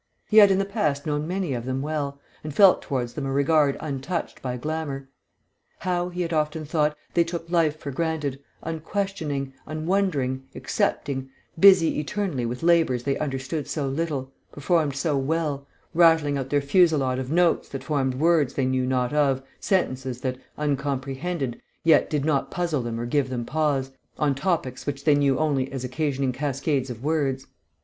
He 0.29 0.37
had 0.37 0.49
in 0.49 0.57
the 0.57 0.65
past 0.65 1.05
known 1.05 1.27
many 1.27 1.53
of 1.53 1.63
them 1.63 1.83
well, 1.83 2.19
and 2.43 2.51
felt 2.55 2.81
towards 2.81 3.13
them 3.13 3.27
a 3.27 3.31
regard 3.31 3.77
untouched 3.79 4.41
by 4.41 4.57
glamour. 4.57 5.09
How, 5.77 6.09
he 6.09 6.23
had 6.23 6.33
often 6.33 6.65
thought, 6.65 6.97
they 7.13 7.23
took 7.23 7.47
life 7.51 7.77
for 7.77 7.91
granted, 7.91 8.39
unquestioning, 8.63 9.53
unwondering, 9.67 10.41
accepting, 10.55 11.29
busy 11.59 11.99
eternally 11.99 12.47
with 12.47 12.63
labours 12.63 13.03
they 13.03 13.15
understood 13.19 13.67
so 13.67 13.87
little, 13.87 14.31
performed 14.51 14.95
so 14.95 15.15
well, 15.15 15.67
rattling 15.93 16.35
out 16.35 16.49
their 16.49 16.61
fusillade 16.61 17.19
of 17.19 17.31
notes 17.31 17.69
that 17.69 17.83
formed 17.83 18.15
words 18.15 18.55
they 18.55 18.65
knew 18.65 18.87
not 18.87 19.13
of, 19.13 19.43
sentences 19.59 20.21
that, 20.21 20.39
uncomprehended, 20.57 21.61
yet 21.83 22.09
did 22.09 22.25
not 22.25 22.49
puzzle 22.49 22.81
them 22.81 22.99
or 22.99 23.05
give 23.05 23.29
them 23.29 23.45
pause, 23.45 23.91
on 24.17 24.33
topics 24.33 24.87
which 24.87 25.03
they 25.03 25.13
knew 25.13 25.37
only 25.37 25.71
as 25.71 25.83
occasioning 25.83 26.31
cascades 26.31 26.89
of 26.89 27.03
words. 27.03 27.45